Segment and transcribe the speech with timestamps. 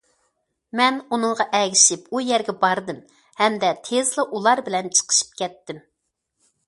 [0.79, 3.03] مەن ئۇنىڭغا ئەگىشىپ ئۇ يەرگە باردىم
[3.43, 5.89] ھەمدە تېزلا ئۇلار بىلەن چىقىشىپ كەتتىم.